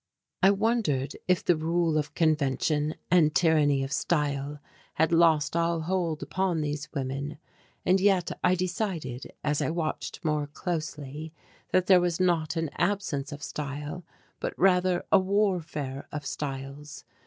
I 0.41 0.49
wondered 0.49 1.15
if 1.27 1.45
the 1.45 1.55
rule 1.55 1.95
of 1.95 2.15
convention 2.15 2.95
and 3.11 3.35
tyranny 3.35 3.83
of 3.83 3.91
style 3.91 4.57
had 4.95 5.11
lost 5.11 5.55
all 5.55 5.81
hold 5.81 6.23
upon 6.23 6.61
these 6.61 6.91
women. 6.91 7.37
And 7.85 7.99
yet 8.01 8.31
I 8.43 8.55
decided, 8.55 9.31
as 9.43 9.61
I 9.61 9.69
watched 9.69 10.25
more 10.25 10.47
closely, 10.47 11.33
that 11.71 11.85
there 11.85 12.01
was 12.01 12.19
not 12.19 12.55
an 12.55 12.71
absence 12.79 13.31
of 13.31 13.43
style 13.43 14.03
but 14.39 14.57
rather 14.57 15.05
a 15.11 15.19
warfare 15.19 16.07
of 16.11 16.25
styles. 16.25 17.03